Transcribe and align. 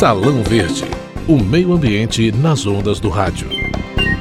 Salão 0.00 0.42
Verde 0.42 0.86
o 1.28 1.36
meio 1.36 1.74
ambiente 1.74 2.32
nas 2.32 2.64
ondas 2.64 2.98
do 2.98 3.10
rádio. 3.10 3.50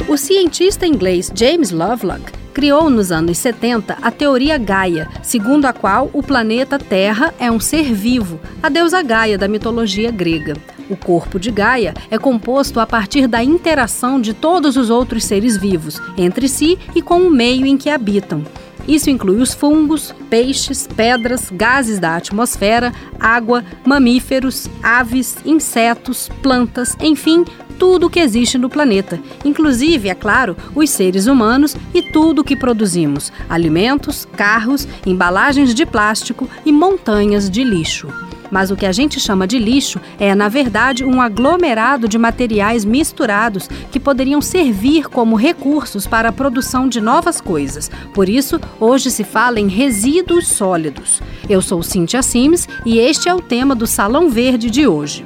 O 0.10 0.18
cientista 0.18 0.86
inglês 0.86 1.32
James 1.34 1.72
Lovelock 1.72 2.34
criou 2.54 2.90
nos 2.90 3.14
anos 3.14 3.38
70 3.38 3.98
a 4.02 4.12
teoria 4.12 4.58
Gaia, 4.58 5.08
segundo 5.24 5.64
a 5.68 5.72
qual 5.72 6.10
o 6.12 6.22
planeta 6.22 6.78
Terra 6.78 7.34
é 7.40 7.50
um 7.50 7.62
ser 7.62 7.94
vivo, 7.94 8.42
a 8.62 8.68
deusa 8.68 9.02
Gaia 9.02 9.38
da 9.38 9.48
mitologia 9.48 10.12
grega. 10.12 10.58
O 10.90 10.98
corpo 10.98 11.40
de 11.40 11.50
Gaia 11.50 11.94
é 12.12 12.18
composto 12.18 12.82
a 12.82 12.86
partir 12.86 13.26
da 13.26 13.42
interação 13.42 14.20
de 14.20 14.34
todos 14.34 14.76
os 14.76 14.90
outros 14.90 15.24
seres 15.24 15.56
vivos, 15.56 15.98
entre 16.18 16.50
si 16.50 16.78
e 16.94 17.02
com 17.02 17.22
o 17.22 17.32
meio 17.32 17.66
em 17.66 17.78
que 17.78 17.90
habitam. 17.90 18.44
Isso 18.90 19.12
inclui 19.12 19.40
os 19.40 19.54
fungos, 19.54 20.16
peixes, 20.32 20.88
pedras, 20.88 21.52
gases 21.52 22.00
da 22.00 22.16
atmosfera, 22.16 22.92
água, 23.20 23.64
mamíferos, 23.86 24.68
aves, 24.82 25.38
insetos, 25.46 26.28
plantas, 26.42 26.98
enfim, 27.00 27.46
tudo 27.78 28.08
o 28.08 28.10
que 28.10 28.20
existe 28.20 28.58
no 28.58 28.68
planeta, 28.68 29.22
inclusive, 29.46 30.10
é 30.10 30.16
claro, 30.16 30.58
os 30.74 30.90
seres 30.90 31.28
humanos 31.28 31.78
e 31.94 32.02
tudo 32.02 32.42
o 32.42 32.44
que 32.44 32.56
produzimos: 32.56 33.32
alimentos, 33.48 34.28
carros, 34.36 34.88
embalagens 35.06 35.76
de 35.76 35.86
plástico 35.86 36.50
e 36.66 36.72
montanhas 36.72 37.48
de 37.48 37.64
lixo. 37.64 38.08
Mas 38.52 38.72
o 38.72 38.76
que 38.76 38.86
a 38.86 38.92
gente 38.92 39.20
chama 39.20 39.48
de 39.48 39.60
lixo 39.60 40.00
é, 40.20 40.34
na 40.34 40.50
verdade, 40.50 41.04
um 41.04 41.22
aglomerado 41.22 42.08
de 42.08 42.18
materiais 42.18 42.86
misturados 42.86 43.68
que 43.92 44.00
poderiam 44.00 44.42
servir 44.42 45.08
como 45.08 45.36
recursos 45.36 46.08
para 46.08 46.30
a 46.30 46.34
produção 46.34 46.88
de 46.88 47.02
novas 47.02 47.42
coisas. 47.42 47.90
Por 48.14 48.30
isso, 48.30 48.60
hoje 48.80 49.12
se 49.12 49.24
fala 49.24 49.60
em 49.60 49.68
resíduos 49.68 50.48
sólidos. 50.48 51.22
Eu 51.50 51.62
sou 51.62 51.84
Cíntia 51.84 52.22
Sims 52.22 52.68
e 52.86 53.00
este 53.00 53.30
é 53.30 53.34
o 53.34 53.42
tema 53.42 53.76
do 53.76 53.88
Salão 53.88 54.30
Verde 54.30 54.70
de 54.70 54.88
hoje. 54.88 55.24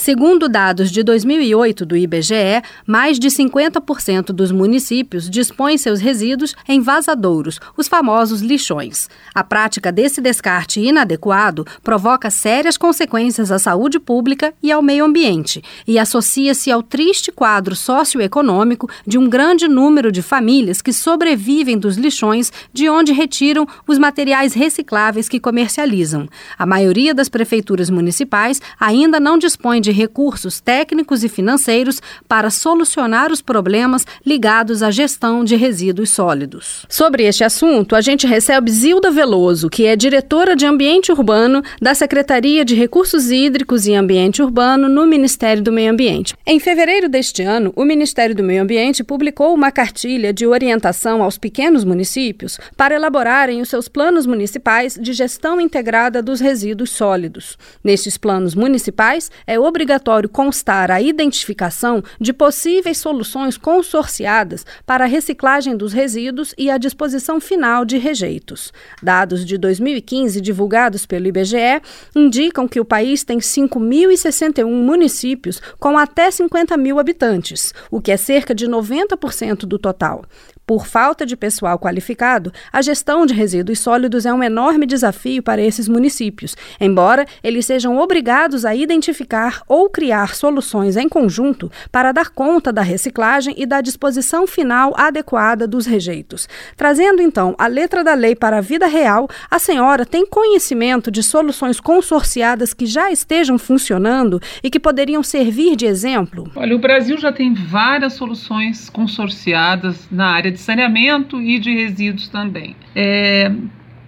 Segundo 0.00 0.48
dados 0.48 0.90
de 0.90 1.02
2008 1.02 1.84
do 1.84 1.94
IBGE, 1.94 2.62
mais 2.86 3.18
de 3.18 3.28
50% 3.28 4.32
dos 4.32 4.50
municípios 4.50 5.28
dispõem 5.28 5.76
seus 5.76 6.00
resíduos 6.00 6.56
em 6.66 6.80
vazadouros, 6.80 7.60
os 7.76 7.86
famosos 7.86 8.40
lixões. 8.40 9.10
A 9.34 9.44
prática 9.44 9.92
desse 9.92 10.22
descarte 10.22 10.80
inadequado 10.80 11.66
provoca 11.84 12.30
sérias 12.30 12.78
consequências 12.78 13.52
à 13.52 13.58
saúde 13.58 14.00
pública 14.00 14.54
e 14.62 14.72
ao 14.72 14.80
meio 14.80 15.04
ambiente 15.04 15.62
e 15.86 15.98
associa-se 15.98 16.70
ao 16.70 16.82
triste 16.82 17.30
quadro 17.30 17.76
socioeconômico 17.76 18.88
de 19.06 19.18
um 19.18 19.28
grande 19.28 19.68
número 19.68 20.10
de 20.10 20.22
famílias 20.22 20.80
que 20.80 20.94
sobrevivem 20.94 21.76
dos 21.76 21.98
lixões 21.98 22.50
de 22.72 22.88
onde 22.88 23.12
retiram 23.12 23.66
os 23.86 23.98
materiais 23.98 24.54
recicláveis 24.54 25.28
que 25.28 25.38
comercializam. 25.38 26.26
A 26.58 26.64
maioria 26.64 27.12
das 27.12 27.28
prefeituras 27.28 27.90
municipais 27.90 28.62
ainda 28.80 29.20
não 29.20 29.36
dispõe 29.36 29.78
de 29.78 29.89
de 29.90 29.92
recursos 29.92 30.60
técnicos 30.60 31.24
e 31.24 31.28
financeiros 31.28 32.00
para 32.28 32.48
solucionar 32.48 33.32
os 33.32 33.42
problemas 33.42 34.06
ligados 34.24 34.82
à 34.82 34.90
gestão 34.90 35.44
de 35.44 35.56
resíduos 35.56 36.10
sólidos. 36.10 36.86
Sobre 36.88 37.24
este 37.24 37.42
assunto, 37.42 37.96
a 37.96 38.00
gente 38.00 38.26
recebe 38.26 38.70
Zilda 38.70 39.10
Veloso, 39.10 39.68
que 39.68 39.84
é 39.86 39.96
diretora 39.96 40.54
de 40.54 40.64
Ambiente 40.64 41.10
Urbano 41.10 41.62
da 41.82 41.92
Secretaria 41.92 42.64
de 42.64 42.74
Recursos 42.74 43.30
Hídricos 43.30 43.86
e 43.86 43.94
Ambiente 43.94 44.42
Urbano 44.42 44.88
no 44.88 45.06
Ministério 45.06 45.62
do 45.62 45.72
Meio 45.72 45.90
Ambiente. 45.90 46.34
Em 46.46 46.60
fevereiro 46.60 47.08
deste 47.08 47.42
ano, 47.42 47.72
o 47.74 47.84
Ministério 47.84 48.34
do 48.34 48.44
Meio 48.44 48.62
Ambiente 48.62 49.02
publicou 49.02 49.52
uma 49.52 49.72
cartilha 49.72 50.32
de 50.32 50.46
orientação 50.46 51.22
aos 51.22 51.36
pequenos 51.36 51.84
municípios 51.84 52.58
para 52.76 52.94
elaborarem 52.94 53.60
os 53.60 53.68
seus 53.68 53.88
planos 53.88 54.24
municipais 54.24 54.96
de 55.00 55.12
gestão 55.12 55.60
integrada 55.60 56.22
dos 56.22 56.38
resíduos 56.40 56.90
sólidos. 56.90 57.58
Nestes 57.82 58.16
planos 58.16 58.54
municipais, 58.54 59.30
é 59.46 59.58
obrigatório 59.58 59.79
obrigatório 59.80 60.28
constar 60.28 60.90
a 60.90 61.00
identificação 61.00 62.04
de 62.20 62.34
possíveis 62.34 62.98
soluções 62.98 63.56
consorciadas 63.56 64.66
para 64.84 65.04
a 65.04 65.08
reciclagem 65.08 65.74
dos 65.74 65.94
resíduos 65.94 66.54
e 66.58 66.70
a 66.70 66.76
disposição 66.76 67.40
final 67.40 67.86
de 67.86 67.96
rejeitos. 67.96 68.74
Dados 69.02 69.42
de 69.42 69.56
2015 69.56 70.38
divulgados 70.42 71.06
pelo 71.06 71.26
IBGE 71.26 71.80
indicam 72.14 72.68
que 72.68 72.78
o 72.78 72.84
país 72.84 73.24
tem 73.24 73.38
5.061 73.38 74.66
municípios 74.66 75.62
com 75.78 75.96
até 75.96 76.30
50 76.30 76.76
mil 76.76 76.98
habitantes, 76.98 77.72
o 77.90 78.02
que 78.02 78.12
é 78.12 78.18
cerca 78.18 78.54
de 78.54 78.68
90% 78.68 79.60
do 79.60 79.78
total. 79.78 80.26
Por 80.70 80.86
falta 80.86 81.26
de 81.26 81.36
pessoal 81.36 81.80
qualificado, 81.80 82.52
a 82.72 82.80
gestão 82.80 83.26
de 83.26 83.34
resíduos 83.34 83.80
sólidos 83.80 84.24
é 84.24 84.32
um 84.32 84.40
enorme 84.40 84.86
desafio 84.86 85.42
para 85.42 85.60
esses 85.60 85.88
municípios, 85.88 86.56
embora 86.80 87.26
eles 87.42 87.66
sejam 87.66 87.98
obrigados 87.98 88.64
a 88.64 88.72
identificar 88.72 89.64
ou 89.70 89.88
criar 89.88 90.34
soluções 90.34 90.96
em 90.96 91.08
conjunto 91.08 91.70
para 91.92 92.10
dar 92.10 92.30
conta 92.30 92.72
da 92.72 92.82
reciclagem 92.82 93.54
e 93.56 93.64
da 93.64 93.80
disposição 93.80 94.44
final 94.44 94.92
adequada 94.96 95.64
dos 95.64 95.86
rejeitos. 95.86 96.48
Trazendo 96.76 97.22
então 97.22 97.54
a 97.56 97.68
letra 97.68 98.02
da 98.02 98.12
lei 98.14 98.34
para 98.34 98.58
a 98.58 98.60
vida 98.60 98.88
real, 98.88 99.28
a 99.48 99.60
senhora 99.60 100.04
tem 100.04 100.26
conhecimento 100.26 101.08
de 101.08 101.22
soluções 101.22 101.78
consorciadas 101.78 102.74
que 102.74 102.84
já 102.84 103.12
estejam 103.12 103.56
funcionando 103.60 104.40
e 104.60 104.68
que 104.68 104.80
poderiam 104.80 105.22
servir 105.22 105.76
de 105.76 105.86
exemplo? 105.86 106.50
Olha, 106.56 106.74
o 106.74 106.80
Brasil 106.80 107.16
já 107.16 107.30
tem 107.30 107.54
várias 107.54 108.14
soluções 108.14 108.90
consorciadas 108.90 110.08
na 110.10 110.30
área 110.30 110.50
de 110.50 110.58
saneamento 110.58 111.40
e 111.40 111.60
de 111.60 111.72
resíduos 111.72 112.26
também. 112.26 112.74
É, 112.96 113.52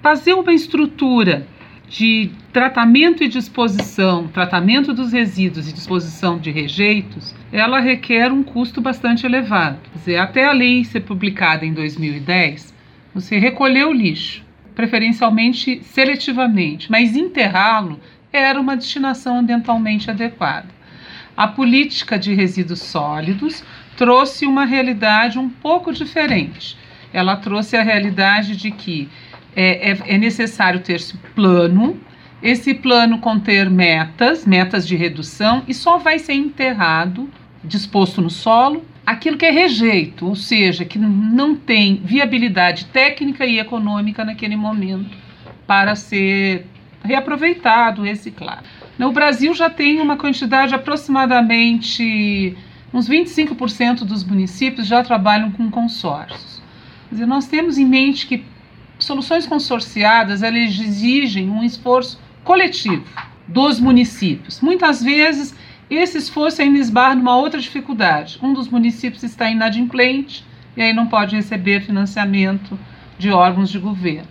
fazer 0.03 0.35
uma 0.35 0.53
estrutura 0.53 1.47
de 1.89 2.33
tratamento 2.53 3.25
e 3.25 3.29
disposição, 3.29 4.29
tratamento 4.29 4.93
dos 4.93 5.11
resíduos 5.11 5.69
e 5.69 5.73
disposição 5.73 6.39
de 6.39 6.51
rejeitos, 6.51 7.35
ela 7.51 7.81
requer 7.81 8.31
um 8.31 8.43
custo 8.43 8.81
bastante 8.81 9.25
elevado. 9.25 9.79
Quer 9.85 9.99
dizer, 9.99 10.17
até 10.19 10.45
a 10.45 10.53
lei 10.53 10.85
ser 10.85 11.01
publicada 11.01 11.65
em 11.65 11.73
2010, 11.73 12.75
você 13.15 13.39
recolheu 13.39 13.91
lixo, 13.91 14.45
preferencialmente 14.75 15.83
seletivamente, 15.83 16.91
mas 16.91 17.17
enterrá-lo 17.17 17.99
era 18.31 18.61
uma 18.61 18.77
destinação 18.77 19.39
ambientalmente 19.39 20.11
adequada. 20.11 20.69
A 21.35 21.49
política 21.49 22.19
de 22.19 22.35
resíduos 22.35 22.81
sólidos 22.81 23.65
trouxe 23.97 24.45
uma 24.45 24.67
realidade 24.67 25.39
um 25.39 25.49
pouco 25.49 25.91
diferente. 25.91 26.77
Ela 27.15 27.37
trouxe 27.37 27.77
a 27.77 27.83
realidade 27.83 28.57
de 28.57 28.71
que 28.71 29.09
é, 29.57 29.93
é, 29.93 29.99
é 30.07 30.19
necessário 30.19 30.81
ter 30.81 30.95
esse 30.95 31.17
plano, 31.35 31.99
esse 32.43 32.75
plano 32.75 33.19
conter 33.19 33.71
metas, 33.71 34.45
metas 34.45 34.87
de 34.87 34.97
redução, 34.97 35.63
e 35.69 35.75
só 35.75 35.99
vai 35.99 36.19
ser 36.19 36.35
enterrado, 36.35 37.29
disposto 37.63 38.21
no 38.21 38.31
solo, 38.31 38.85
aquilo 39.07 39.37
que 39.37 39.47
é 39.47 39.51
rejeito, 39.51 40.27
ou 40.27 40.35
seja, 40.35 40.85
que 40.85 40.99
não 40.99 41.55
tem 41.55 42.01
viabilidade 42.05 42.87
técnica 42.87 43.47
e 43.47 43.59
econômica 43.59 44.25
naquele 44.25 44.57
momento 44.57 45.17
para 45.67 45.95
ser 45.95 46.67
reaproveitado, 47.03 48.03
reciclado. 48.03 48.65
No 48.99 49.13
Brasil 49.13 49.55
já 49.55 49.71
tem 49.71 50.01
uma 50.01 50.17
quantidade 50.17 50.75
aproximadamente 50.75 52.57
uns 52.93 53.09
25% 53.09 54.05
dos 54.05 54.23
municípios 54.23 54.87
já 54.87 55.03
trabalham 55.03 55.51
com 55.51 55.71
consórcios. 55.71 56.61
Quer 57.09 57.15
dizer, 57.15 57.27
nós 57.27 57.47
temos 57.47 57.79
em 57.79 57.87
mente 57.87 58.27
que 58.27 58.45
soluções 58.99 59.47
consorciadas 59.47 60.43
elas 60.43 60.79
exigem 60.79 61.49
um 61.49 61.63
esforço 61.63 62.21
coletivo 62.45 63.05
dos 63.47 63.81
municípios. 63.81 64.61
Muitas 64.61 65.03
vezes 65.03 65.55
esse 65.91 66.17
esforço 66.19 66.63
ainda 66.63 66.79
esbarra 66.79 67.15
numa 67.15 67.37
outra 67.37 67.61
dificuldade. 67.61 68.39
Um 68.43 68.53
dos 68.53 68.69
municípios 68.69 69.23
está 69.23 69.51
inadimplente 69.51 70.45
e 70.77 70.83
aí 70.83 70.93
não 70.93 71.07
pode 71.07 71.37
receber 71.37 71.83
financiamento 71.83 72.79
de 73.19 73.31
órgãos 73.31 73.71
de 73.71 73.79
governo. 73.79 74.29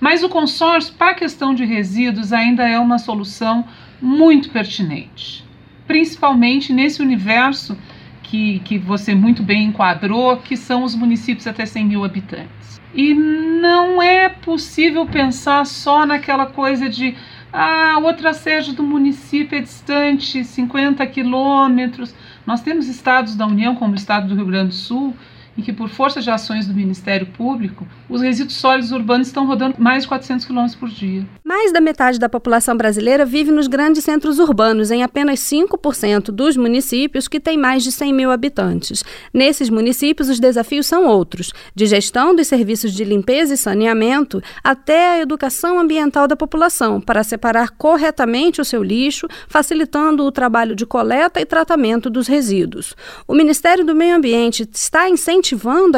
Mas 0.00 0.22
o 0.22 0.28
consórcio, 0.28 0.94
para 0.94 1.12
a 1.12 1.14
questão 1.14 1.54
de 1.54 1.64
resíduos, 1.64 2.32
ainda 2.32 2.68
é 2.68 2.78
uma 2.78 2.98
solução 2.98 3.64
muito 4.02 4.50
pertinente, 4.50 5.44
principalmente 5.86 6.72
nesse 6.72 7.00
universo 7.00 7.78
que, 8.22 8.58
que 8.64 8.76
você 8.76 9.14
muito 9.14 9.42
bem 9.42 9.66
enquadrou, 9.66 10.36
que 10.38 10.56
são 10.56 10.82
os 10.82 10.94
municípios 10.94 11.46
até 11.46 11.64
100 11.64 11.84
mil 11.86 12.04
habitantes. 12.04 12.80
E 12.92 13.14
não 13.14 14.02
é 14.02 14.28
possível 14.28 15.06
pensar 15.06 15.64
só 15.64 16.04
naquela 16.04 16.46
coisa 16.46 16.88
de 16.88 17.14
ah, 17.56 18.00
outra 18.02 18.32
sede 18.32 18.72
do 18.72 18.82
município 18.82 19.56
é 19.56 19.60
distante 19.60 20.44
50 20.44 21.06
quilômetros. 21.06 22.12
Nós 22.44 22.60
temos 22.60 22.88
estados 22.88 23.36
da 23.36 23.46
União, 23.46 23.76
como 23.76 23.92
o 23.92 23.96
estado 23.96 24.26
do 24.26 24.34
Rio 24.34 24.46
Grande 24.46 24.70
do 24.70 24.74
Sul, 24.74 25.14
em 25.56 25.62
que, 25.62 25.72
por 25.72 25.88
força 25.88 26.20
de 26.20 26.30
ações 26.30 26.66
do 26.66 26.74
Ministério 26.74 27.26
Público, 27.26 27.86
os 28.08 28.20
resíduos 28.20 28.56
sólidos 28.56 28.92
urbanos 28.92 29.28
estão 29.28 29.46
rodando 29.46 29.76
mais 29.78 30.02
de 30.02 30.08
400 30.08 30.44
km 30.44 30.66
por 30.78 30.88
dia. 30.88 31.24
Mais 31.44 31.72
da 31.72 31.80
metade 31.80 32.18
da 32.18 32.28
população 32.28 32.76
brasileira 32.76 33.24
vive 33.24 33.50
nos 33.50 33.66
grandes 33.66 34.04
centros 34.04 34.38
urbanos, 34.38 34.90
em 34.90 35.02
apenas 35.02 35.40
5% 35.40 36.30
dos 36.30 36.56
municípios 36.56 37.28
que 37.28 37.40
têm 37.40 37.56
mais 37.56 37.82
de 37.82 37.92
100 37.92 38.12
mil 38.12 38.30
habitantes. 38.30 39.04
Nesses 39.32 39.70
municípios, 39.70 40.28
os 40.28 40.40
desafios 40.40 40.86
são 40.86 41.06
outros, 41.06 41.52
de 41.74 41.86
gestão 41.86 42.34
dos 42.34 42.48
serviços 42.48 42.92
de 42.92 43.04
limpeza 43.04 43.54
e 43.54 43.56
saneamento 43.56 44.42
até 44.62 45.12
a 45.14 45.20
educação 45.20 45.78
ambiental 45.78 46.26
da 46.26 46.36
população, 46.36 47.00
para 47.00 47.22
separar 47.22 47.70
corretamente 47.70 48.60
o 48.60 48.64
seu 48.64 48.82
lixo, 48.82 49.28
facilitando 49.48 50.24
o 50.24 50.32
trabalho 50.32 50.74
de 50.74 50.84
coleta 50.84 51.40
e 51.40 51.46
tratamento 51.46 52.10
dos 52.10 52.26
resíduos. 52.26 52.94
O 53.26 53.34
Ministério 53.34 53.84
do 53.84 53.94
Meio 53.94 54.16
Ambiente 54.16 54.68
está 54.72 55.08
incentivando 55.08 55.43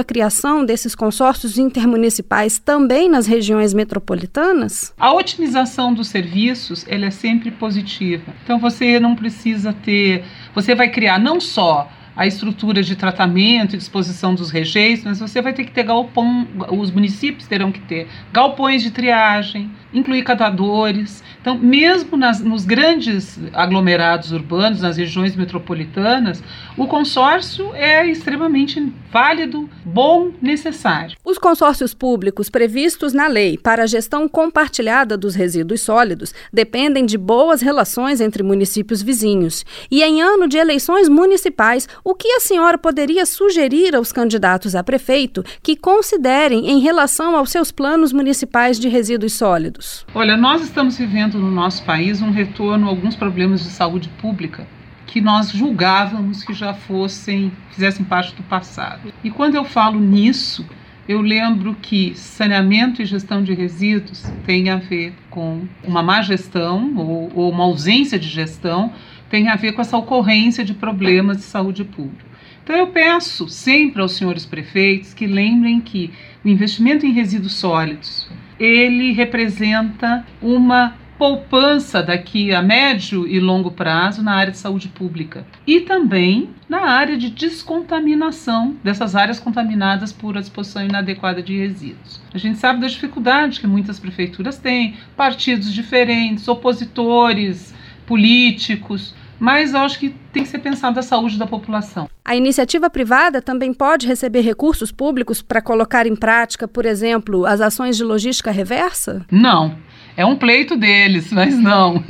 a 0.00 0.04
criação 0.04 0.64
desses 0.64 0.94
consórcios 0.94 1.58
intermunicipais 1.58 2.58
também 2.58 3.08
nas 3.08 3.26
regiões 3.26 3.72
metropolitanas? 3.72 4.93
A 4.98 5.12
otimização 5.12 5.94
dos 5.94 6.08
serviços 6.08 6.84
ela 6.88 7.06
é 7.06 7.10
sempre 7.10 7.50
positiva. 7.50 8.34
Então 8.43 8.58
você 8.58 8.98
não 8.98 9.14
precisa 9.14 9.72
ter, 9.72 10.25
você 10.54 10.75
vai 10.75 10.90
criar 10.90 11.19
não 11.19 11.40
só 11.40 11.88
a 12.16 12.26
estrutura 12.26 12.82
de 12.82 12.96
tratamento 12.96 13.74
e 13.74 13.78
disposição 13.78 14.34
dos 14.34 14.50
rejeitos, 14.50 15.04
mas 15.04 15.20
você 15.20 15.42
vai 15.42 15.52
ter 15.52 15.64
que 15.64 15.72
ter 15.72 15.82
galpão, 15.82 16.48
os 16.70 16.90
municípios 16.90 17.46
terão 17.46 17.70
que 17.70 17.80
ter 17.80 18.08
galpões 18.32 18.82
de 18.82 18.90
triagem, 18.90 19.70
incluir 19.92 20.22
catadores. 20.22 21.22
Então, 21.40 21.58
mesmo 21.58 22.16
nas, 22.16 22.40
nos 22.40 22.64
grandes 22.64 23.38
aglomerados 23.52 24.32
urbanos, 24.32 24.80
nas 24.80 24.96
regiões 24.96 25.36
metropolitanas, 25.36 26.42
o 26.76 26.86
consórcio 26.86 27.74
é 27.74 28.06
extremamente 28.06 28.92
válido, 29.12 29.69
bom, 29.84 30.32
necessário. 30.40 31.16
Os 31.24 31.38
consórcios 31.38 31.92
públicos 31.94 32.48
previstos 32.48 33.12
na 33.12 33.26
lei 33.26 33.58
para 33.58 33.82
a 33.82 33.86
gestão 33.86 34.28
compartilhada 34.28 35.16
dos 35.16 35.34
resíduos 35.34 35.80
sólidos 35.82 36.34
dependem 36.52 37.04
de 37.04 37.19
boas 37.19 37.60
relações 37.60 38.20
entre 38.20 38.42
municípios 38.42 39.02
vizinhos. 39.02 39.64
E 39.90 40.02
em 40.02 40.22
ano 40.22 40.48
de 40.48 40.56
eleições 40.56 41.08
municipais, 41.08 41.88
o 42.06 42.14
que 42.14 42.29
a 42.29 42.38
senhora 42.38 42.79
poderia 42.79 43.26
sugerir 43.26 43.97
aos 43.97 44.12
candidatos 44.12 44.76
a 44.76 44.85
prefeito 44.85 45.43
que 45.61 45.75
considerem 45.75 46.70
em 46.70 46.79
relação 46.79 47.35
aos 47.35 47.50
seus 47.50 47.73
planos 47.73 48.12
municipais 48.12 48.79
de 48.79 48.88
resíduos 48.88 49.32
sólidos? 49.32 50.06
Olha, 50.14 50.37
nós 50.37 50.62
estamos 50.62 50.97
vivendo 50.97 51.37
no 51.37 51.50
nosso 51.50 51.82
país 51.82 52.23
um 52.23 52.31
retorno 52.31 52.87
a 52.87 52.91
alguns 52.91 53.17
problemas 53.17 53.64
de 53.64 53.70
saúde 53.70 54.08
pública 54.20 54.69
que 55.05 55.20
nós 55.20 55.50
julgávamos 55.50 56.44
que 56.44 56.55
já 56.55 56.73
fossem, 56.73 57.50
fizessem 57.73 58.05
parte 58.05 58.37
do 58.37 58.43
passado. 58.44 59.12
E 59.25 59.31
quando 59.31 59.56
eu 59.56 59.64
falo 59.64 59.99
nisso, 59.99 60.64
eu 61.08 61.20
lembro 61.20 61.75
que 61.75 62.14
saneamento 62.14 63.03
e 63.03 63.05
gestão 63.05 63.43
de 63.43 63.53
resíduos 63.53 64.23
tem 64.44 64.70
a 64.70 64.76
ver 64.76 65.12
com 65.29 65.67
uma 65.82 66.05
má 66.05 66.23
gestão 66.23 66.97
ou, 66.97 67.32
ou 67.35 67.50
uma 67.50 67.64
ausência 67.64 68.17
de 68.17 68.29
gestão, 68.29 68.93
tem 69.31 69.49
a 69.49 69.56
ver 69.56 69.73
com 69.73 69.81
essa 69.81 69.96
ocorrência 69.96 70.64
de 70.64 70.75
problemas 70.75 71.38
de 71.38 71.44
saúde 71.44 71.84
pública. 71.84 72.25
Então 72.62 72.75
eu 72.75 72.88
peço 72.88 73.49
sempre 73.49 74.02
aos 74.02 74.12
senhores 74.12 74.44
prefeitos 74.44 75.14
que 75.14 75.26
lembrem 75.26 75.81
que 75.81 76.12
o 76.44 76.49
investimento 76.49 77.06
em 77.06 77.12
resíduos 77.12 77.55
sólidos, 77.55 78.28
ele 78.58 79.12
representa 79.12 80.26
uma 80.43 80.96
poupança 81.19 82.02
daqui 82.02 82.52
a 82.52 82.61
médio 82.61 83.26
e 83.26 83.40
longo 83.40 83.70
prazo 83.70 84.23
na 84.23 84.34
área 84.34 84.52
de 84.52 84.58
saúde 84.58 84.88
pública 84.88 85.46
e 85.67 85.81
também 85.81 86.50
na 86.69 86.90
área 86.90 87.17
de 87.17 87.31
descontaminação 87.31 88.76
dessas 88.84 89.17
áreas 89.17 89.40
contaminadas 89.40 90.12
por 90.12 90.37
a 90.37 90.40
disposição 90.40 90.84
inadequada 90.84 91.43
de 91.43 91.56
resíduos. 91.56 92.20
A 92.34 92.38
gente 92.38 92.58
sabe 92.58 92.81
da 92.81 92.87
dificuldade 92.87 93.61
que 93.61 93.67
muitas 93.67 93.99
prefeituras 93.99 94.58
têm, 94.58 94.96
partidos 95.17 95.72
diferentes, 95.72 96.49
opositores 96.49 97.75
políticos, 98.06 99.14
mas 99.38 99.75
eu 99.75 99.81
acho 99.81 99.99
que 99.99 100.14
tem 100.32 100.43
que 100.43 100.49
ser 100.49 100.58
pensado 100.58 100.99
a 100.99 101.03
saúde 101.03 101.38
da 101.38 101.47
população. 101.47 102.08
A 102.25 102.35
iniciativa 102.35 102.88
privada 102.88 103.41
também 103.43 103.73
pode 103.73 104.06
receber 104.06 104.41
recursos 104.41 104.91
públicos 104.91 105.43
para 105.43 105.61
colocar 105.61 106.06
em 106.06 106.17
prática, 106.17 106.67
por 106.67 106.87
exemplo, 106.87 107.44
as 107.47 107.61
ações 107.61 107.97
de 107.97 108.05
logística 108.05 108.50
reversa? 108.50 109.25
Não. 109.31 109.76
É 110.17 110.25
um 110.25 110.37
pleito 110.37 110.76
deles, 110.76 111.31
mas 111.32 111.56
não. 111.58 112.03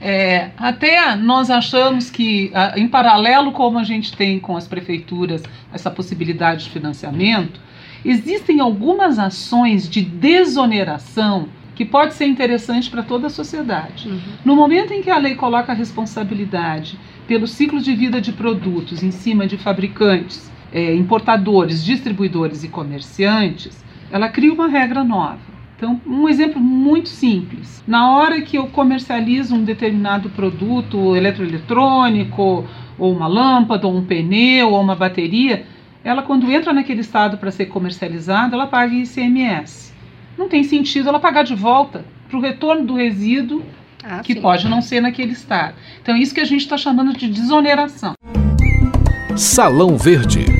É, 0.00 0.50
até 0.56 1.14
nós 1.14 1.50
achamos 1.50 2.10
que, 2.10 2.50
em 2.76 2.88
paralelo 2.88 3.52
como 3.52 3.78
a 3.78 3.84
gente 3.84 4.16
tem 4.16 4.40
com 4.40 4.56
as 4.56 4.66
prefeituras 4.66 5.42
essa 5.72 5.90
possibilidade 5.90 6.64
de 6.64 6.70
financiamento, 6.70 7.60
existem 8.04 8.60
algumas 8.60 9.18
ações 9.18 9.88
de 9.88 10.02
desoneração 10.02 11.48
que 11.74 11.84
pode 11.84 12.14
ser 12.14 12.26
interessante 12.26 12.90
para 12.90 13.02
toda 13.02 13.26
a 13.26 13.30
sociedade. 13.30 14.08
Uhum. 14.08 14.20
No 14.44 14.56
momento 14.56 14.92
em 14.92 15.02
que 15.02 15.10
a 15.10 15.18
lei 15.18 15.34
coloca 15.34 15.72
a 15.72 15.74
responsabilidade 15.74 16.98
pelo 17.26 17.46
ciclo 17.46 17.80
de 17.80 17.94
vida 17.94 18.20
de 18.20 18.32
produtos 18.32 19.02
em 19.02 19.10
cima 19.10 19.46
de 19.46 19.56
fabricantes, 19.56 20.50
é, 20.72 20.94
importadores, 20.94 21.84
distribuidores 21.84 22.62
e 22.64 22.68
comerciantes, 22.68 23.84
ela 24.10 24.28
cria 24.28 24.52
uma 24.52 24.68
regra 24.68 25.02
nova. 25.02 25.54
Então, 25.76 26.00
um 26.06 26.28
exemplo 26.28 26.60
muito 26.60 27.08
simples. 27.08 27.82
Na 27.86 28.12
hora 28.12 28.40
que 28.40 28.56
eu 28.56 28.68
comercializo 28.68 29.56
um 29.56 29.64
determinado 29.64 30.30
produto 30.30 31.16
eletroeletrônico, 31.16 32.64
ou 32.96 33.12
uma 33.12 33.26
lâmpada, 33.26 33.86
ou 33.86 33.96
um 33.96 34.04
pneu, 34.04 34.70
ou 34.70 34.80
uma 34.80 34.94
bateria, 34.94 35.66
ela 36.04 36.22
quando 36.22 36.50
entra 36.50 36.72
naquele 36.72 37.00
estado 37.00 37.38
para 37.38 37.50
ser 37.50 37.66
comercializada, 37.66 38.54
ela 38.54 38.66
paga 38.66 38.94
ICMS 38.94 39.93
não 40.36 40.48
tem 40.48 40.64
sentido 40.64 41.08
ela 41.08 41.20
pagar 41.20 41.42
de 41.42 41.54
volta 41.54 42.04
para 42.28 42.36
o 42.36 42.40
retorno 42.40 42.84
do 42.84 42.94
resíduo 42.94 43.62
ah, 44.02 44.20
que 44.20 44.34
sim. 44.34 44.40
pode 44.40 44.68
não 44.68 44.82
ser 44.82 45.00
naquele 45.00 45.32
estado. 45.32 45.74
Então, 46.02 46.14
é 46.14 46.18
isso 46.18 46.34
que 46.34 46.40
a 46.40 46.44
gente 46.44 46.60
está 46.60 46.76
chamando 46.76 47.16
de 47.16 47.28
desoneração. 47.28 48.12
Salão 49.36 49.96
Verde. 49.96 50.53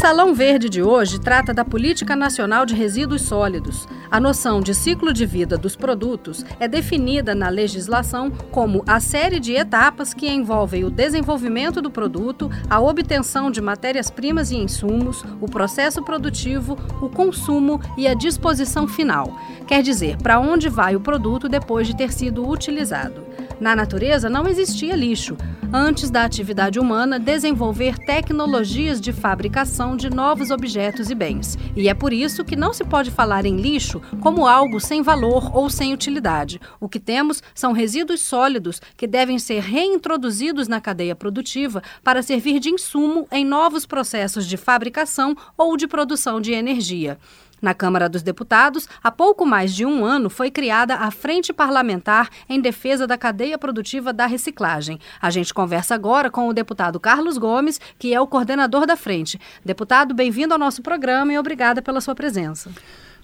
Salão 0.00 0.32
Verde 0.32 0.70
de 0.70 0.82
hoje 0.82 1.20
trata 1.20 1.52
da 1.52 1.62
Política 1.62 2.16
Nacional 2.16 2.64
de 2.64 2.74
Resíduos 2.74 3.20
Sólidos. 3.20 3.86
A 4.10 4.18
noção 4.18 4.62
de 4.62 4.74
ciclo 4.74 5.12
de 5.12 5.26
vida 5.26 5.58
dos 5.58 5.76
produtos 5.76 6.42
é 6.58 6.66
definida 6.66 7.34
na 7.34 7.50
legislação 7.50 8.30
como 8.50 8.82
a 8.86 8.98
série 8.98 9.38
de 9.38 9.52
etapas 9.52 10.14
que 10.14 10.26
envolvem 10.26 10.84
o 10.84 10.90
desenvolvimento 10.90 11.82
do 11.82 11.90
produto, 11.90 12.50
a 12.70 12.80
obtenção 12.80 13.50
de 13.50 13.60
matérias-primas 13.60 14.50
e 14.50 14.56
insumos, 14.56 15.22
o 15.38 15.46
processo 15.46 16.02
produtivo, 16.02 16.78
o 17.02 17.10
consumo 17.10 17.78
e 17.98 18.08
a 18.08 18.14
disposição 18.14 18.88
final. 18.88 19.38
Quer 19.66 19.82
dizer, 19.82 20.16
para 20.16 20.40
onde 20.40 20.70
vai 20.70 20.96
o 20.96 21.00
produto 21.00 21.46
depois 21.46 21.86
de 21.86 21.94
ter 21.94 22.10
sido 22.10 22.48
utilizado. 22.48 23.22
Na 23.60 23.76
natureza 23.76 24.30
não 24.30 24.48
existia 24.48 24.96
lixo. 24.96 25.36
Antes 25.70 26.10
da 26.10 26.24
atividade 26.24 26.80
humana, 26.80 27.20
desenvolver 27.20 27.98
tecnologias 27.98 28.98
de 28.98 29.12
fabricação 29.12 29.96
de 29.96 30.08
novos 30.08 30.50
objetos 30.50 31.10
e 31.10 31.14
bens. 31.14 31.58
E 31.76 31.86
é 31.86 31.92
por 31.92 32.10
isso 32.10 32.42
que 32.42 32.56
não 32.56 32.72
se 32.72 32.82
pode 32.82 33.10
falar 33.10 33.44
em 33.44 33.58
lixo 33.58 34.00
como 34.20 34.46
algo 34.46 34.80
sem 34.80 35.02
valor 35.02 35.54
ou 35.54 35.68
sem 35.68 35.92
utilidade. 35.92 36.58
O 36.80 36.88
que 36.88 36.98
temos 36.98 37.42
são 37.54 37.72
resíduos 37.72 38.22
sólidos 38.22 38.80
que 38.96 39.06
devem 39.06 39.38
ser 39.38 39.60
reintroduzidos 39.60 40.66
na 40.66 40.80
cadeia 40.80 41.14
produtiva 41.14 41.82
para 42.02 42.22
servir 42.22 42.60
de 42.60 42.70
insumo 42.70 43.28
em 43.30 43.44
novos 43.44 43.84
processos 43.84 44.46
de 44.46 44.56
fabricação 44.56 45.36
ou 45.56 45.76
de 45.76 45.86
produção 45.86 46.40
de 46.40 46.52
energia. 46.52 47.18
Na 47.60 47.74
Câmara 47.74 48.08
dos 48.08 48.22
Deputados, 48.22 48.88
há 49.02 49.10
pouco 49.10 49.44
mais 49.44 49.74
de 49.74 49.84
um 49.84 50.04
ano 50.04 50.30
foi 50.30 50.50
criada 50.50 50.94
a 50.96 51.10
Frente 51.10 51.52
Parlamentar 51.52 52.28
em 52.48 52.60
Defesa 52.60 53.06
da 53.06 53.18
Cadeia 53.18 53.58
Produtiva 53.58 54.12
da 54.12 54.26
Reciclagem. 54.26 54.98
A 55.20 55.30
gente 55.30 55.52
conversa 55.52 55.94
agora 55.94 56.30
com 56.30 56.48
o 56.48 56.54
deputado 56.54 56.98
Carlos 56.98 57.36
Gomes, 57.36 57.80
que 57.98 58.14
é 58.14 58.20
o 58.20 58.26
coordenador 58.26 58.86
da 58.86 58.96
frente. 58.96 59.38
Deputado, 59.64 60.14
bem-vindo 60.14 60.54
ao 60.54 60.58
nosso 60.58 60.80
programa 60.80 61.32
e 61.32 61.38
obrigada 61.38 61.82
pela 61.82 62.00
sua 62.00 62.14
presença. 62.14 62.70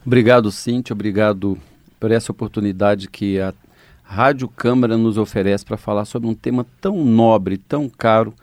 Obrigado, 0.05 0.53
Cintia. 0.53 0.93
Obrigado 0.93 1.59
por 1.99 2.11
essa 2.11 2.31
oportunidade 2.31 3.09
que 3.09 3.41
a 3.41 3.55
Rádio 4.05 4.49
Câmara 4.49 4.97
nos 4.97 5.19
oferece 5.19 5.65
para 5.65 5.77
falar 5.77 6.05
sobre 6.05 6.29
um 6.29 6.35
tema 6.35 6.65
tão 6.81 7.05
nobre, 7.05 7.59
tão 7.59 7.89
caro 7.89 8.35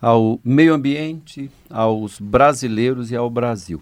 ao 0.00 0.38
meio 0.44 0.74
ambiente, 0.74 1.50
aos 1.70 2.20
brasileiros 2.20 3.10
e 3.10 3.16
ao 3.16 3.30
Brasil. 3.30 3.80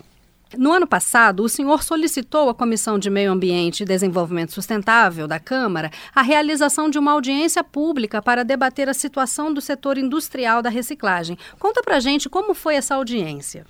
No 0.55 0.73
ano 0.73 0.87
passado, 0.87 1.43
o 1.43 1.49
senhor 1.49 1.83
solicitou 1.83 2.49
à 2.49 2.55
Comissão 2.55 3.01
de 3.01 3.11
Meio 3.11 3.33
Ambiente 3.33 3.83
e 3.83 3.87
Desenvolvimento 3.87 4.53
Sustentável 4.53 5.27
da 5.27 5.41
Câmara 5.41 5.91
a 6.15 6.23
realização 6.23 6.89
de 6.89 6.99
uma 6.99 7.13
audiência 7.13 7.65
pública 7.65 8.23
para 8.23 8.45
debater 8.45 8.89
a 8.89 8.95
situação 8.95 9.53
do 9.53 9.61
setor 9.61 9.99
industrial 9.99 10.63
da 10.63 10.71
reciclagem. 10.71 11.37
Conta 11.59 11.83
pra 11.83 11.99
gente 11.99 12.29
como 12.29 12.55
foi 12.55 12.77
essa 12.77 12.95
audiência. 12.95 13.67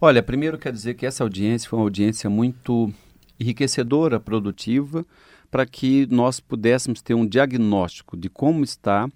Olha, 0.00 0.22
primeiro 0.22 0.56
quero 0.56 0.74
dizer 0.74 0.94
que 0.94 1.04
essa 1.04 1.22
audiência 1.22 1.68
foi 1.68 1.78
uma 1.78 1.84
audiência 1.84 2.30
muito 2.30 2.90
enriquecedora, 3.38 4.18
produtiva, 4.18 5.04
para 5.50 5.66
que 5.66 6.06
nós 6.10 6.40
pudéssemos 6.40 7.02
ter 7.02 7.12
um 7.12 7.26
diagnóstico 7.26 8.16
de 8.16 8.30
como 8.30 8.64
está 8.64 9.08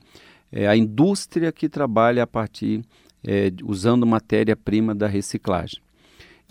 é, 0.50 0.68
a 0.68 0.76
indústria 0.76 1.50
que 1.52 1.70
trabalha 1.70 2.22
a 2.22 2.26
partir 2.26 2.84
é, 3.24 3.50
usando 3.64 4.06
matéria-prima 4.06 4.94
da 4.94 5.06
reciclagem. 5.06 5.81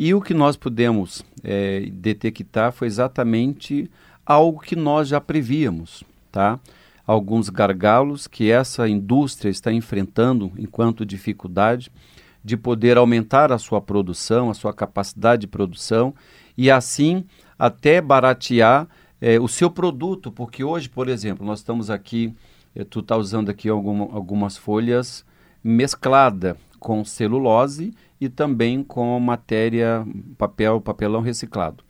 E 0.03 0.15
o 0.15 0.19
que 0.19 0.33
nós 0.33 0.57
pudemos 0.57 1.23
é, 1.43 1.81
detectar 1.93 2.71
foi 2.71 2.87
exatamente 2.87 3.87
algo 4.25 4.59
que 4.59 4.75
nós 4.75 5.07
já 5.07 5.21
prevíamos, 5.21 6.03
tá? 6.31 6.59
Alguns 7.05 7.49
gargalos 7.49 8.25
que 8.25 8.49
essa 8.49 8.89
indústria 8.89 9.51
está 9.51 9.71
enfrentando 9.71 10.51
enquanto 10.57 11.05
dificuldade 11.05 11.91
de 12.43 12.57
poder 12.57 12.97
aumentar 12.97 13.51
a 13.51 13.59
sua 13.59 13.79
produção, 13.79 14.49
a 14.49 14.55
sua 14.55 14.73
capacidade 14.73 15.41
de 15.41 15.47
produção 15.47 16.15
e 16.57 16.71
assim 16.71 17.23
até 17.59 18.01
baratear 18.01 18.87
é, 19.21 19.39
o 19.39 19.47
seu 19.47 19.69
produto, 19.69 20.31
porque 20.31 20.63
hoje, 20.63 20.89
por 20.89 21.09
exemplo, 21.09 21.45
nós 21.45 21.59
estamos 21.59 21.91
aqui, 21.91 22.33
é, 22.75 22.83
tu 22.83 23.01
está 23.01 23.15
usando 23.15 23.49
aqui 23.49 23.69
alguma, 23.69 24.05
algumas 24.05 24.57
folhas 24.57 25.23
mesclada 25.63 26.57
com 26.79 27.05
celulose 27.05 27.93
e 28.21 28.29
também 28.29 28.83
com 28.83 29.19
matéria, 29.19 30.05
papel, 30.37 30.79
papelão 30.79 31.21
reciclado. 31.21 31.83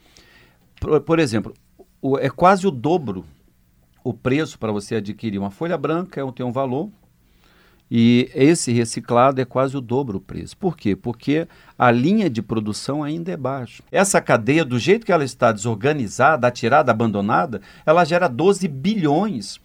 Por, 0.80 1.02
por 1.02 1.20
exemplo, 1.20 1.54
o, 2.02 2.18
é 2.18 2.30
quase 2.30 2.66
o 2.66 2.72
dobro 2.72 3.26
o 4.04 4.14
preço 4.14 4.58
para 4.58 4.72
você 4.72 4.96
adquirir 4.96 5.38
uma 5.38 5.52
folha 5.52 5.78
branca, 5.78 6.22
é, 6.22 6.32
tem 6.32 6.46
um 6.46 6.52
valor, 6.52 6.90
e 7.94 8.32
esse 8.34 8.72
reciclado 8.72 9.42
é 9.42 9.46
quase 9.46 9.76
o 9.76 9.82
dobro 9.82 10.18
o 10.18 10.22
preço. 10.22 10.56
Por 10.56 10.78
quê? 10.78 10.96
Porque 10.96 11.46
a 11.78 11.92
linha 11.92 12.30
de 12.30 12.42
produção 12.42 13.04
ainda 13.04 13.34
é 13.34 13.38
baixa. 13.38 13.84
Essa 13.92 14.22
cadeia, 14.22 14.64
do 14.64 14.80
jeito 14.80 15.06
que 15.06 15.12
ela 15.12 15.26
está 15.26 15.52
desorganizada, 15.52 16.48
atirada, 16.48 16.90
abandonada, 16.90 17.62
ela 17.86 18.06
gera 18.06 18.30
12 18.30 18.66
bilhões 18.70 19.60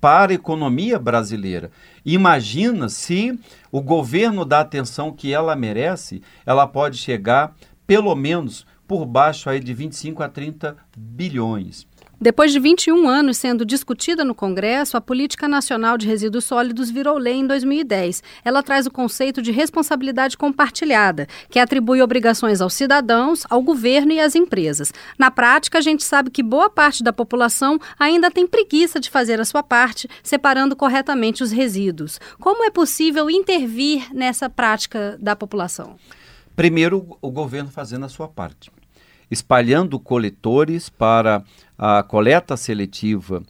para 0.00 0.32
a 0.32 0.34
economia 0.34 0.98
brasileira. 0.98 1.70
Imagina 2.04 2.88
se 2.88 3.38
o 3.70 3.80
governo 3.80 4.44
dá 4.44 4.60
atenção 4.60 5.12
que 5.12 5.32
ela 5.32 5.54
merece, 5.54 6.22
ela 6.46 6.66
pode 6.66 6.96
chegar 6.96 7.54
pelo 7.86 8.14
menos 8.14 8.66
por 8.86 9.04
baixo 9.04 9.50
aí 9.50 9.60
de 9.60 9.72
25 9.74 10.22
a 10.22 10.28
30 10.28 10.76
bilhões. 10.96 11.86
Depois 12.22 12.52
de 12.52 12.60
21 12.60 13.08
anos 13.08 13.38
sendo 13.38 13.64
discutida 13.64 14.26
no 14.26 14.34
Congresso, 14.34 14.94
a 14.94 15.00
Política 15.00 15.48
Nacional 15.48 15.96
de 15.96 16.06
Resíduos 16.06 16.44
Sólidos 16.44 16.90
virou 16.90 17.16
lei 17.16 17.36
em 17.36 17.46
2010. 17.46 18.22
Ela 18.44 18.62
traz 18.62 18.84
o 18.84 18.90
conceito 18.90 19.40
de 19.40 19.50
responsabilidade 19.50 20.36
compartilhada, 20.36 21.26
que 21.48 21.58
atribui 21.58 22.02
obrigações 22.02 22.60
aos 22.60 22.74
cidadãos, 22.74 23.46
ao 23.48 23.62
governo 23.62 24.12
e 24.12 24.20
às 24.20 24.34
empresas. 24.34 24.92
Na 25.18 25.30
prática, 25.30 25.78
a 25.78 25.80
gente 25.80 26.04
sabe 26.04 26.28
que 26.28 26.42
boa 26.42 26.68
parte 26.68 27.02
da 27.02 27.10
população 27.10 27.80
ainda 27.98 28.30
tem 28.30 28.46
preguiça 28.46 29.00
de 29.00 29.08
fazer 29.08 29.40
a 29.40 29.44
sua 29.46 29.62
parte, 29.62 30.06
separando 30.22 30.76
corretamente 30.76 31.42
os 31.42 31.50
resíduos. 31.50 32.20
Como 32.38 32.64
é 32.64 32.70
possível 32.70 33.30
intervir 33.30 34.14
nessa 34.14 34.50
prática 34.50 35.16
da 35.18 35.34
população? 35.34 35.96
Primeiro, 36.54 37.16
o 37.22 37.30
governo 37.30 37.70
fazendo 37.70 38.04
a 38.04 38.10
sua 38.10 38.28
parte 38.28 38.70
espalhando 39.30 39.98
coletores 39.98 40.88
para 40.88 41.44
a 41.82 42.02
coleta 42.02 42.58
seletiva 42.58 43.42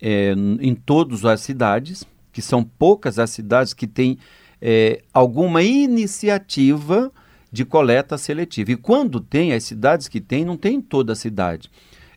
é, 0.00 0.32
em 0.60 0.72
todas 0.72 1.24
as 1.24 1.40
cidades, 1.40 2.04
que 2.30 2.40
são 2.40 2.62
poucas 2.62 3.18
as 3.18 3.30
cidades 3.30 3.74
que 3.74 3.88
têm 3.88 4.18
é, 4.60 5.02
alguma 5.12 5.64
iniciativa 5.64 7.10
de 7.50 7.64
coleta 7.64 8.16
seletiva. 8.16 8.70
E 8.70 8.76
quando 8.76 9.18
tem, 9.18 9.52
as 9.52 9.64
cidades 9.64 10.06
que 10.06 10.20
tem, 10.20 10.44
não 10.44 10.56
tem 10.56 10.76
em 10.76 10.80
toda 10.80 11.12
a 11.12 11.16
cidade. 11.16 11.68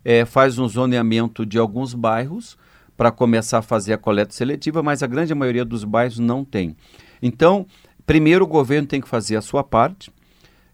É, 0.03 0.23
faz 0.23 0.59
um 0.59 0.67
zoneamento 0.67 1.43
de 1.43 1.57
alguns 1.57 1.95
bairros 1.95 2.55
para 2.95 3.11
começar 3.11 3.57
a 3.57 3.63
fazer 3.63 3.93
a 3.93 3.97
coleta 3.97 4.33
seletiva, 4.35 4.83
mas 4.83 5.01
a 5.01 5.07
grande 5.07 5.33
maioria 5.33 5.65
dos 5.65 5.83
bairros 5.83 6.19
não 6.19 6.45
tem. 6.45 6.77
Então, 7.23 7.65
primeiro 8.05 8.45
o 8.45 8.47
governo 8.47 8.87
tem 8.87 9.01
que 9.01 9.07
fazer 9.07 9.35
a 9.35 9.41
sua 9.41 9.63
parte, 9.63 10.11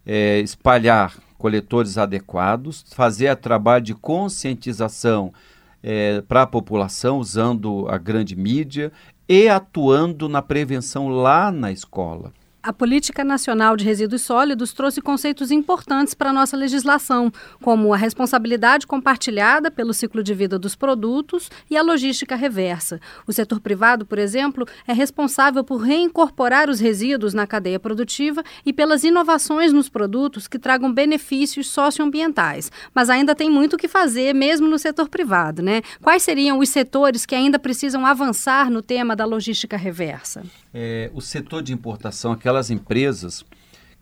é, 0.05 0.41
espalhar 0.41 1.15
coletores 1.41 1.98
adequados, 1.98 2.86
fazer 2.91 3.36
trabalho 3.36 3.83
de 3.83 3.95
conscientização 3.95 5.33
é, 5.81 6.21
para 6.21 6.43
a 6.43 6.48
população, 6.48 7.17
usando 7.17 7.88
a 7.89 7.98
grande 7.98 8.36
mídia 8.36 8.91
e 9.27 9.50
atuando 9.50 10.29
na 10.29 10.43
prevenção 10.43 11.10
lá 11.10 11.51
na 11.51 11.71
escola. 11.71 12.31
A 12.63 12.71
Política 12.71 13.23
Nacional 13.23 13.75
de 13.75 13.83
Resíduos 13.83 14.21
Sólidos 14.21 14.71
trouxe 14.71 15.01
conceitos 15.01 15.49
importantes 15.49 16.13
para 16.13 16.29
a 16.29 16.33
nossa 16.33 16.55
legislação, 16.55 17.33
como 17.59 17.91
a 17.91 17.97
responsabilidade 17.97 18.85
compartilhada 18.85 19.71
pelo 19.71 19.95
ciclo 19.95 20.21
de 20.21 20.31
vida 20.35 20.59
dos 20.59 20.75
produtos 20.75 21.49
e 21.71 21.75
a 21.75 21.81
logística 21.81 22.35
reversa. 22.35 22.99
O 23.25 23.33
setor 23.33 23.59
privado, 23.59 24.05
por 24.05 24.19
exemplo, 24.19 24.67
é 24.87 24.93
responsável 24.93 25.63
por 25.63 25.77
reincorporar 25.77 26.69
os 26.69 26.79
resíduos 26.79 27.33
na 27.33 27.47
cadeia 27.47 27.79
produtiva 27.79 28.43
e 28.63 28.71
pelas 28.71 29.03
inovações 29.03 29.73
nos 29.73 29.89
produtos 29.89 30.47
que 30.47 30.59
tragam 30.59 30.93
benefícios 30.93 31.65
socioambientais. 31.65 32.71
Mas 32.93 33.09
ainda 33.09 33.33
tem 33.33 33.49
muito 33.49 33.73
o 33.73 33.77
que 33.77 33.87
fazer, 33.87 34.35
mesmo 34.35 34.67
no 34.67 34.77
setor 34.77 35.09
privado, 35.09 35.63
né? 35.63 35.81
Quais 35.99 36.21
seriam 36.21 36.59
os 36.59 36.69
setores 36.69 37.25
que 37.25 37.33
ainda 37.33 37.57
precisam 37.57 38.05
avançar 38.05 38.69
no 38.69 38.83
tema 38.83 39.15
da 39.15 39.25
logística 39.25 39.75
reversa? 39.75 40.43
É, 40.71 41.09
o 41.13 41.19
setor 41.19 41.61
de 41.61 41.73
importação, 41.73 42.31
aquela 42.31 42.50
aquelas 42.51 42.70
empresas 42.70 43.46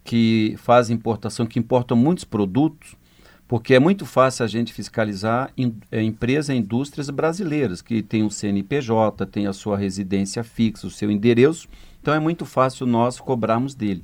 que 0.04 0.56
fazem 0.58 0.96
importação, 0.96 1.46
que 1.46 1.60
importam 1.60 1.96
muitos 1.96 2.24
produtos, 2.24 2.96
porque 3.48 3.76
é 3.76 3.80
muito 3.80 4.06
fácil 4.06 4.44
a 4.44 4.48
gente 4.48 4.74
fiscalizar 4.74 5.52
é, 5.92 6.02
empresas 6.02 6.50
e 6.50 6.58
indústrias 6.58 7.10
brasileiras, 7.10 7.82
que 7.82 8.02
tem 8.02 8.24
um 8.24 8.30
CNPJ, 8.30 9.26
tem 9.28 9.46
a 9.46 9.54
sua 9.54 9.78
residência 9.78 10.44
fixa, 10.44 10.88
o 10.88 10.92
seu 10.92 11.12
endereço, 11.12 11.68
então 12.02 12.14
é 12.14 12.20
muito 12.20 12.46
fácil 12.46 12.86
nós 12.88 13.20
cobrarmos 13.20 13.76
dele. 13.76 14.04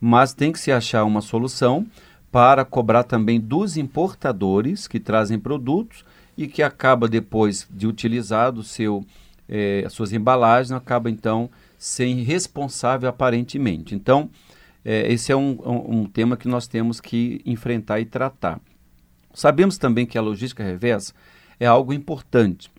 Mas 0.00 0.34
tem 0.34 0.52
que 0.52 0.58
se 0.58 0.72
achar 0.72 1.04
uma 1.04 1.20
solução 1.20 1.86
para 2.30 2.64
cobrar 2.64 3.04
também 3.04 3.40
dos 3.40 3.76
importadores 3.76 4.86
que 4.86 5.00
trazem 5.00 5.38
produtos 5.38 6.04
e 6.36 6.46
que 6.46 6.62
acaba 6.62 7.08
depois 7.08 7.66
de 7.70 7.86
utilizado 7.86 8.62
seu, 8.62 9.04
eh, 9.48 9.84
as 9.86 9.92
suas 9.92 10.12
embalagens, 10.12 10.72
acaba 10.72 11.08
então 11.08 11.48
sem 11.78 12.22
responsável 12.22 13.08
aparentemente. 13.08 13.94
Então, 13.94 14.30
é, 14.84 15.12
esse 15.12 15.32
é 15.32 15.36
um, 15.36 15.58
um, 15.64 16.00
um, 16.00 16.04
tema 16.06 16.36
que 16.36 16.48
nós 16.48 16.66
temos 16.66 17.00
que 17.00 17.40
enfrentar 17.44 18.00
e 18.00 18.04
tratar. 18.04 18.60
Sabemos 19.34 19.78
também 19.78 20.06
que 20.06 20.16
a 20.16 20.22
logística 20.22 20.62
reversa 20.62 21.12
é 21.58 21.66
algo 21.66 21.92
importante. 21.92 22.70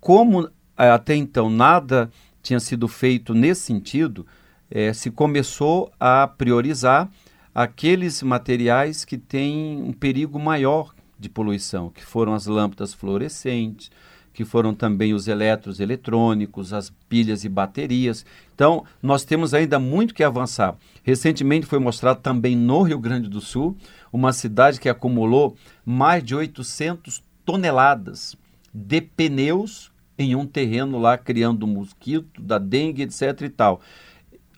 Como 0.00 0.48
é, 0.76 0.90
até 0.90 1.14
então 1.14 1.48
nada 1.48 2.10
tinha 2.42 2.60
sido 2.60 2.88
feito 2.88 3.32
nesse 3.34 3.62
sentido, 3.62 4.26
é, 4.70 4.92
se 4.92 5.10
começou 5.10 5.92
a 6.00 6.26
priorizar 6.26 7.10
aqueles 7.54 8.22
materiais 8.22 9.04
que 9.04 9.16
têm 9.16 9.80
um 9.82 9.92
perigo 9.92 10.38
maior 10.38 10.94
de 11.18 11.28
poluição, 11.28 11.90
que 11.90 12.04
foram 12.04 12.34
as 12.34 12.46
lâmpadas 12.46 12.92
fluorescentes, 12.92 13.90
que 14.34 14.44
foram 14.44 14.74
também 14.74 15.14
os 15.14 15.28
eletros 15.28 15.78
eletrônicos, 15.78 16.72
as 16.72 16.90
pilhas 17.08 17.44
e 17.44 17.48
baterias. 17.48 18.26
Então, 18.52 18.84
nós 19.00 19.24
temos 19.24 19.54
ainda 19.54 19.78
muito 19.78 20.12
que 20.12 20.24
avançar. 20.24 20.76
Recentemente 21.04 21.66
foi 21.66 21.78
mostrado 21.78 22.20
também 22.20 22.56
no 22.56 22.82
Rio 22.82 22.98
Grande 22.98 23.28
do 23.28 23.40
Sul, 23.40 23.76
uma 24.12 24.32
cidade 24.32 24.80
que 24.80 24.88
acumulou 24.88 25.56
mais 25.86 26.22
de 26.22 26.34
800 26.34 27.22
toneladas 27.44 28.36
de 28.72 29.00
pneus 29.00 29.92
em 30.18 30.34
um 30.34 30.46
terreno 30.46 30.98
lá, 30.98 31.16
criando 31.16 31.66
mosquito, 31.66 32.42
da 32.42 32.58
dengue, 32.58 33.02
etc 33.02 33.40
e 33.42 33.48
tal. 33.48 33.80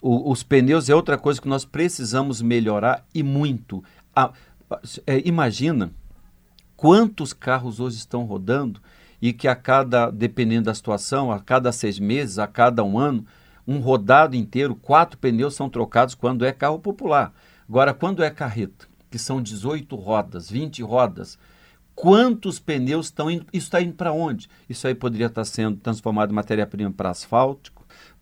O, 0.00 0.30
os 0.30 0.42
pneus 0.42 0.88
é 0.88 0.95
outra 0.95 1.18
coisa 1.18 1.40
que 1.40 1.49
nós 1.49 1.66
precisamos 1.66 2.40
melhorar 2.40 3.04
e 3.14 3.23
muito. 3.23 3.85
A, 4.14 4.33
é, 5.06 5.23
imagina 5.26 5.92
quantos 6.76 7.35
carros 7.35 7.78
hoje 7.78 7.97
estão 7.97 8.25
rodando 8.25 8.80
e 9.26 9.33
que 9.33 9.49
a 9.49 9.56
cada, 9.56 10.09
dependendo 10.09 10.66
da 10.66 10.75
situação, 10.75 11.33
a 11.33 11.40
cada 11.40 11.73
seis 11.73 11.99
meses, 11.99 12.38
a 12.38 12.47
cada 12.47 12.85
um 12.85 12.97
ano, 12.97 13.26
um 13.66 13.80
rodado 13.80 14.37
inteiro, 14.37 14.76
quatro 14.76 15.18
pneus 15.18 15.56
são 15.56 15.68
trocados 15.68 16.14
quando 16.14 16.45
é 16.45 16.52
carro 16.52 16.78
popular. 16.78 17.35
Agora, 17.68 17.92
quando 17.92 18.23
é 18.23 18.30
carreta, 18.30 18.87
que 19.11 19.18
são 19.18 19.42
18 19.42 19.97
rodas, 19.97 20.49
20 20.49 20.80
rodas, 20.80 21.37
quantos 21.92 22.61
pneus 22.61 23.06
estão 23.06 23.28
indo? 23.28 23.47
Isso 23.52 23.66
está 23.66 23.83
indo 23.83 23.95
para 23.95 24.12
onde? 24.12 24.49
Isso 24.68 24.87
aí 24.87 24.95
poderia 24.95 25.26
estar 25.26 25.45
sendo 25.45 25.76
transformado 25.78 26.30
em 26.30 26.35
matéria-prima 26.37 26.92
para 26.92 27.11
asfalto, 27.11 27.73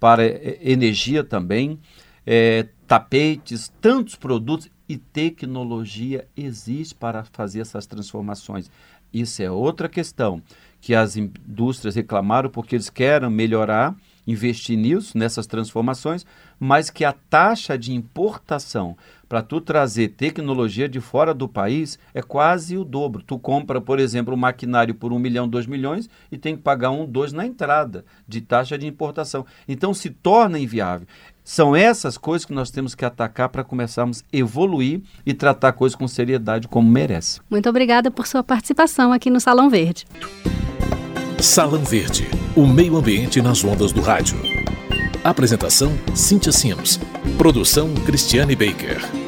para 0.00 0.24
é, 0.24 0.58
energia 0.62 1.22
também, 1.22 1.78
é, 2.24 2.66
tapetes, 2.86 3.70
tantos 3.78 4.16
produtos 4.16 4.70
e 4.88 4.96
tecnologia 4.96 6.26
existe 6.34 6.94
para 6.94 7.24
fazer 7.24 7.60
essas 7.60 7.86
transformações. 7.86 8.70
Isso 9.12 9.42
é 9.42 9.50
outra 9.50 9.88
questão 9.88 10.42
que 10.84 10.94
as 10.94 11.16
indústrias 11.16 11.94
reclamaram 11.94 12.50
porque 12.50 12.76
eles 12.76 12.90
querem 12.90 13.30
melhorar, 13.30 13.96
investir 14.26 14.76
nisso, 14.76 15.16
nessas 15.16 15.46
transformações, 15.46 16.26
mas 16.60 16.90
que 16.90 17.06
a 17.06 17.12
taxa 17.14 17.78
de 17.78 17.94
importação 17.94 18.94
para 19.26 19.40
tu 19.40 19.62
trazer 19.62 20.08
tecnologia 20.08 20.86
de 20.86 21.00
fora 21.00 21.32
do 21.32 21.48
país 21.48 21.98
é 22.12 22.20
quase 22.20 22.76
o 22.76 22.84
dobro. 22.84 23.22
Tu 23.22 23.38
compra, 23.38 23.80
por 23.80 23.98
exemplo, 23.98 24.34
um 24.34 24.36
maquinário 24.36 24.94
por 24.94 25.10
um 25.10 25.18
milhão, 25.18 25.48
dois 25.48 25.66
milhões 25.66 26.06
e 26.30 26.36
tem 26.36 26.54
que 26.54 26.62
pagar 26.62 26.90
um, 26.90 27.06
dois 27.06 27.32
na 27.32 27.46
entrada 27.46 28.04
de 28.28 28.42
taxa 28.42 28.76
de 28.76 28.86
importação. 28.86 29.46
Então 29.66 29.94
se 29.94 30.10
torna 30.10 30.58
inviável. 30.58 31.08
São 31.44 31.76
essas 31.76 32.16
coisas 32.16 32.46
que 32.46 32.54
nós 32.54 32.70
temos 32.70 32.94
que 32.94 33.04
atacar 33.04 33.50
para 33.50 33.62
começarmos 33.62 34.24
a 34.32 34.36
evoluir 34.36 35.02
e 35.26 35.34
tratar 35.34 35.72
coisas 35.72 35.94
com 35.94 36.08
seriedade 36.08 36.66
como 36.66 36.90
merece. 36.90 37.38
Muito 37.50 37.68
obrigada 37.68 38.10
por 38.10 38.26
sua 38.26 38.42
participação 38.42 39.12
aqui 39.12 39.28
no 39.28 39.38
Salão 39.38 39.68
Verde. 39.68 40.06
Salão 41.38 41.84
Verde, 41.84 42.26
o 42.56 42.66
meio 42.66 42.96
ambiente 42.96 43.42
nas 43.42 43.62
ondas 43.62 43.92
do 43.92 44.00
rádio. 44.00 44.38
Apresentação: 45.22 45.92
Cíntia 46.14 46.50
Sims. 46.50 46.98
Produção: 47.36 47.92
Cristiane 48.06 48.56
Baker. 48.56 49.23